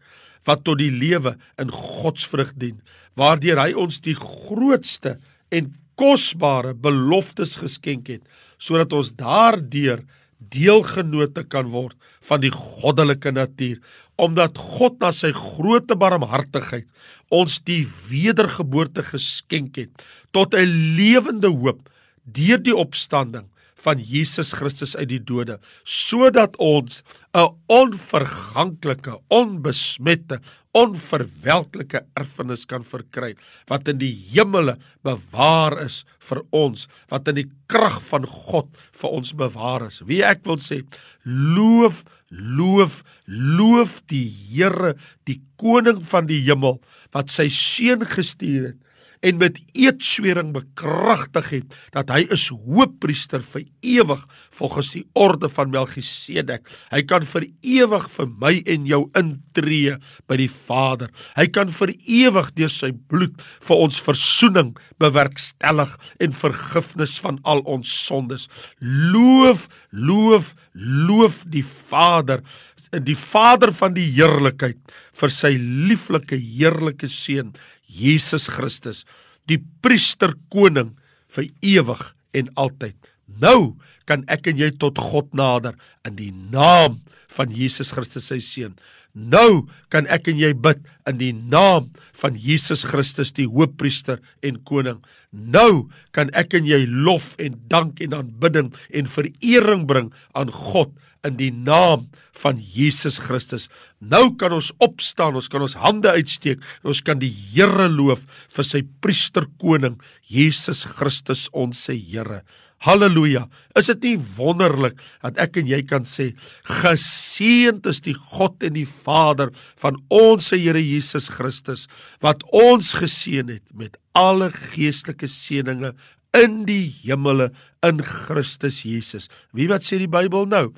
wat 0.48 0.62
tot 0.64 0.80
die 0.80 0.92
lewe 0.92 1.34
in 1.60 1.72
Godsvrug 1.74 2.54
dien, 2.56 2.78
waardeur 3.18 3.60
hy 3.60 3.74
ons 3.76 4.00
die 4.04 4.16
grootste 4.16 5.18
en 5.52 5.74
kosbare 6.00 6.72
beloftes 6.72 7.58
geskenk 7.60 8.08
het, 8.08 8.22
sodat 8.56 8.94
ons 8.96 9.12
daardeur 9.18 10.06
deelgenote 10.40 11.44
kan 11.52 11.68
word 11.68 11.98
van 12.24 12.40
die 12.40 12.52
goddelike 12.54 13.34
natuur, 13.36 13.76
omdat 14.20 14.58
God 14.78 14.98
na 15.00 15.12
sy 15.16 15.32
groote 15.36 15.96
barmhartigheid 15.98 16.86
ons 17.30 17.60
die 17.66 17.82
wedergeboorte 18.10 19.04
geskenk 19.06 19.78
het 19.80 20.04
tot 20.36 20.54
'n 20.54 20.96
lewende 20.98 21.48
hoop 21.48 21.88
deur 22.24 22.58
die 22.58 22.76
opstanding 22.76 23.48
van 23.80 24.00
Jesus 24.04 24.52
Christus 24.52 24.96
uit 24.96 25.08
die 25.08 25.22
dode 25.24 25.58
sodat 25.84 26.56
ons 26.56 27.02
'n 27.34 27.48
onverganklike, 27.66 29.18
onbesmette, 29.28 30.40
onverwelklike 30.72 32.04
erfenis 32.14 32.66
kan 32.66 32.84
verkry 32.86 33.34
wat 33.70 33.88
in 33.88 33.98
die 33.98 34.14
hemele 34.34 34.76
bewaar 35.02 35.80
is 35.82 36.04
vir 36.28 36.42
ons, 36.50 36.86
wat 37.10 37.28
in 37.28 37.34
die 37.42 37.50
krag 37.66 37.98
van 38.10 38.26
God 38.26 38.68
vir 38.92 39.10
ons 39.10 39.32
bewaar 39.32 39.86
is. 39.86 40.00
Wie 40.06 40.22
ek 40.22 40.44
wil 40.46 40.58
sê, 40.62 40.82
loof, 41.24 42.04
loof, 42.30 43.02
loof 43.26 44.00
die 44.10 44.26
Here, 44.50 44.94
die 45.26 45.40
koning 45.60 46.00
van 46.06 46.30
die 46.30 46.40
hemel 46.46 46.78
wat 47.14 47.32
sy 47.32 47.48
seun 47.52 48.06
gestuur 48.06 48.70
het 48.72 48.78
en 49.20 49.36
met 49.40 49.58
eetswering 49.76 50.52
bekragtig 50.54 51.50
het 51.52 51.76
dat 51.94 52.10
hy 52.12 52.22
is 52.32 52.46
hoofpriester 52.48 53.42
vir 53.44 53.66
ewig 53.84 54.22
volgens 54.56 54.92
die 54.94 55.04
orde 55.18 55.50
van 55.52 55.72
Melchisedek. 55.74 56.64
Hy 56.92 57.02
kan 57.08 57.26
vir 57.28 57.46
ewig 57.60 58.06
vir 58.16 58.30
my 58.40 58.54
en 58.74 58.86
jou 58.88 59.02
intree 59.18 59.98
by 60.30 60.40
die 60.40 60.50
Vader. 60.52 61.12
Hy 61.36 61.46
kan 61.52 61.72
vir 61.80 61.92
ewig 61.98 62.50
deur 62.56 62.72
sy 62.72 62.92
bloed 63.12 63.44
vir 63.66 63.84
ons 63.88 64.00
verzoening 64.08 64.72
bewerkstellig 65.02 65.92
en 66.20 66.36
vergifnis 66.36 67.18
van 67.20 67.40
al 67.44 67.64
ons 67.68 67.92
sondes. 68.06 68.48
Loof, 68.80 69.68
loof, 69.92 70.54
loof 70.74 71.44
die 71.50 71.66
Vader 71.66 72.44
die 72.90 73.14
Vader 73.14 73.70
van 73.70 73.94
die 73.94 74.08
heerlikheid 74.16 74.94
vir 75.20 75.30
sy 75.30 75.52
lieflike 75.60 76.34
heerlike 76.34 77.06
seun 77.06 77.52
Jesus 77.90 78.48
Christus, 78.50 79.04
die 79.50 79.60
priester 79.82 80.36
koning 80.52 80.94
vir 81.34 81.50
ewig 81.62 82.02
en 82.36 82.50
altyd. 82.60 82.96
Nou 83.40 83.76
kan 84.08 84.24
ek 84.30 84.50
en 84.50 84.58
jy 84.58 84.70
tot 84.78 84.98
God 84.98 85.34
nader 85.36 85.76
in 86.06 86.16
die 86.18 86.32
naam 86.32 87.00
van 87.30 87.52
Jesus 87.54 87.92
Christus 87.94 88.30
sy 88.30 88.40
seun. 88.42 88.74
Nou 89.14 89.66
kan 89.90 90.06
ek 90.12 90.30
en 90.30 90.38
jy 90.38 90.52
bid 90.54 90.82
in 91.10 91.18
die 91.18 91.32
naam 91.34 91.90
van 92.20 92.36
Jesus 92.38 92.84
Christus 92.86 93.32
die 93.34 93.48
hoofpriester 93.50 94.20
en 94.46 94.60
koning. 94.68 95.00
Nou 95.30 95.90
kan 96.14 96.30
ek 96.38 96.54
en 96.58 96.66
jy 96.68 96.84
lof 96.86 97.34
en 97.42 97.58
dank 97.70 98.00
en 98.04 98.14
aanbidding 98.14 98.72
en 98.94 99.10
verering 99.10 99.86
bring 99.90 100.12
aan 100.38 100.52
God 100.54 100.94
in 101.26 101.36
die 101.36 101.50
naam 101.52 102.08
van 102.40 102.60
Jesus 102.60 103.18
Christus. 103.20 103.68
Nou 104.00 104.36
kan 104.40 104.54
ons 104.56 104.70
opstaan, 104.80 105.36
ons 105.36 105.50
kan 105.52 105.64
ons 105.64 105.76
hande 105.76 106.08
uitsteek, 106.08 106.62
ons 106.86 107.02
kan 107.04 107.20
die 107.20 107.30
Here 107.30 107.88
loof 107.92 108.24
vir 108.54 108.66
sy 108.66 108.82
priesterkoning 109.04 109.98
Jesus 110.30 110.86
Christus 110.88 111.48
ons 111.52 111.84
se 111.88 111.96
Here. 111.98 112.40
Halleluja. 112.80 113.44
Is 113.76 113.90
dit 113.90 114.06
nie 114.06 114.14
wonderlik 114.38 114.96
dat 115.20 115.36
ek 115.42 115.58
en 115.60 115.68
jy 115.68 115.82
kan 115.88 116.06
sê 116.08 116.30
geseënd 116.64 117.84
is 117.90 118.00
die 118.06 118.16
God 118.16 118.64
en 118.64 118.78
die 118.78 118.88
Vader 118.88 119.52
van 119.82 119.98
ons 120.08 120.48
Here 120.54 120.80
Jesus 120.80 121.28
Christus 121.34 121.84
wat 122.24 122.40
ons 122.56 122.94
geseën 122.96 123.52
het 123.52 123.66
met 123.76 124.00
alle 124.16 124.48
geestelike 124.72 125.28
seënings 125.28 125.92
in 126.36 126.62
die 126.64 126.86
hemele 127.02 127.50
in 127.84 128.00
Christus 128.06 128.80
Jesus. 128.86 129.28
Wie 129.52 129.68
wat 129.68 129.84
sê 129.84 130.00
die 130.00 130.10
Bybel 130.10 130.48
nou? 130.48 130.70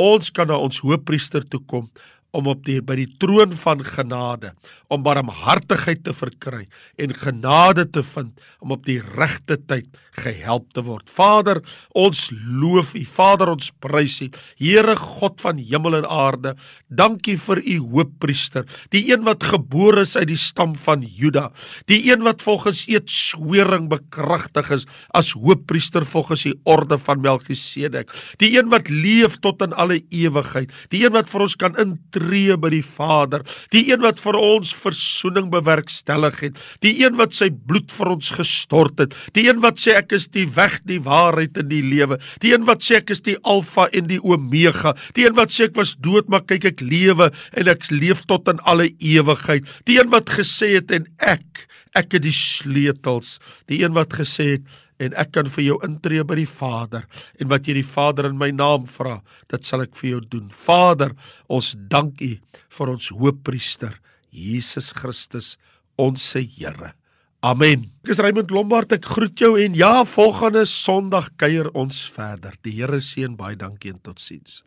Ons 0.00 0.32
kan 0.32 0.48
na 0.48 0.56
ons 0.56 0.80
hoofpriester 0.80 1.44
toe 1.44 1.60
kom 1.68 1.90
om 2.36 2.50
op 2.50 2.62
die 2.66 2.80
by 2.84 2.96
die 3.00 3.08
troon 3.22 3.54
van 3.58 3.82
genade 3.84 4.52
om 4.90 5.04
barmhartigheid 5.06 6.02
te 6.06 6.14
verkry 6.16 6.64
en 7.00 7.14
genade 7.14 7.86
te 7.94 8.02
vind 8.02 8.38
om 8.60 8.74
op 8.74 8.84
die 8.86 8.98
regte 9.14 9.56
tyd 9.70 9.86
gehelp 10.20 10.66
te 10.74 10.82
word. 10.84 11.06
Vader, 11.10 11.60
ons 11.96 12.26
loof 12.34 12.92
U. 12.98 13.04
Vader, 13.06 13.52
ons 13.54 13.70
prys 13.82 14.18
U. 14.24 14.28
Here 14.60 14.96
God 14.98 15.38
van 15.42 15.60
hemel 15.62 16.00
en 16.00 16.08
aarde, 16.10 16.56
dankie 16.88 17.36
vir 17.40 17.62
U 17.62 17.76
hoofpriester, 17.94 18.66
die 18.94 19.04
een 19.12 19.22
wat 19.26 19.46
gebore 19.52 20.02
is 20.06 20.16
uit 20.18 20.28
die 20.32 20.40
stam 20.40 20.74
van 20.74 21.04
Juda, 21.06 21.48
die 21.90 22.02
een 22.10 22.26
wat 22.26 22.42
volgens 22.42 22.82
eetswering 22.90 23.88
bekragtig 23.92 24.72
is 24.74 24.88
as 25.16 25.32
hoofpriester 25.38 26.04
volgens 26.06 26.44
die 26.48 26.56
orde 26.68 26.98
van 26.98 27.22
Melchisedek, 27.22 28.10
die 28.42 28.52
een 28.58 28.70
wat 28.74 28.90
leef 28.90 29.38
tot 29.44 29.62
in 29.62 29.76
alle 29.78 30.00
ewigheid, 30.10 30.74
die 30.90 31.04
een 31.06 31.14
wat 31.14 31.30
vir 31.30 31.46
ons 31.46 31.56
kan 31.60 31.78
intree 31.80 32.19
by 32.60 32.70
die 32.72 32.84
Vader, 32.84 33.44
die 33.72 33.86
een 33.90 34.02
wat 34.04 34.20
vir 34.20 34.36
ons 34.38 34.72
verzoening 34.76 35.50
bewerkstellig 35.52 36.40
het. 36.40 36.60
Die 36.84 36.94
een 37.02 37.16
wat 37.18 37.34
sy 37.36 37.50
bloed 37.50 37.90
vir 37.92 38.12
ons 38.14 38.30
gestort 38.36 38.98
het. 39.00 39.16
Die 39.36 39.48
een 39.48 39.60
wat 39.64 39.80
sê 39.80 39.96
ek 39.98 40.12
is 40.12 40.28
die 40.28 40.46
weg, 40.56 40.80
die 40.84 41.00
waarheid 41.00 41.56
en 41.60 41.70
die 41.70 41.82
lewe. 41.82 42.20
Die 42.40 42.54
een 42.54 42.66
wat 42.68 42.84
sê 42.84 43.00
ek 43.00 43.10
is 43.10 43.24
die 43.26 43.38
alfa 43.42 43.88
en 43.92 44.08
die 44.10 44.20
omega. 44.22 44.94
Die 45.16 45.26
een 45.26 45.36
wat 45.38 45.54
sê 45.54 45.68
ek 45.70 45.76
was 45.78 45.96
dood 46.00 46.28
maar 46.28 46.44
kyk 46.46 46.68
ek 46.72 46.84
lewe 46.84 47.30
en 47.52 47.68
ek 47.68 47.90
leef 47.90 48.24
tot 48.30 48.48
in 48.48 48.60
alle 48.70 48.90
ewigheid. 48.98 49.66
Die 49.88 49.98
een 50.00 50.12
wat 50.12 50.30
gesê 50.30 50.76
het 50.78 50.90
en 50.94 51.08
ek 51.18 51.66
ek 51.98 52.16
het 52.16 52.24
die 52.24 52.34
sleutels. 52.34 53.38
Die 53.70 53.82
een 53.82 53.96
wat 53.96 54.14
gesê 54.18 54.54
het 54.56 54.78
en 55.00 55.16
ek 55.18 55.32
kan 55.32 55.48
vir 55.48 55.64
jou 55.64 55.78
intree 55.86 56.24
by 56.28 56.36
die 56.42 56.50
Vader 56.50 57.06
en 57.40 57.48
wat 57.52 57.68
jy 57.68 57.78
die 57.80 57.86
Vader 57.86 58.28
in 58.28 58.38
my 58.40 58.50
naam 58.52 58.84
vra, 58.90 59.20
dit 59.48 59.64
sal 59.64 59.86
ek 59.86 59.96
vir 59.98 60.10
jou 60.14 60.22
doen. 60.36 60.48
Vader, 60.52 61.16
ons 61.48 61.72
dank 61.90 62.20
U 62.20 62.34
vir 62.76 62.94
ons 62.94 63.10
hoëpriester 63.16 63.96
Jesus 64.30 64.92
Christus 64.96 65.56
ons 66.00 66.22
se 66.22 66.42
Here. 66.44 66.94
Amen. 67.40 67.88
Ek 68.04 68.12
is 68.14 68.20
Raymond 68.20 68.52
Lombard. 68.52 68.92
Ek 68.92 69.06
groet 69.14 69.40
jou 69.40 69.54
en 69.60 69.76
ja, 69.76 70.02
volgende 70.04 70.66
Sondag 70.68 71.32
kuier 71.40 71.70
ons 71.72 72.02
verder. 72.12 72.56
Die 72.64 72.76
Here 72.76 73.00
seën 73.04 73.36
baie 73.38 73.56
dankie 73.56 73.94
en 73.94 74.02
totsiens. 74.04 74.60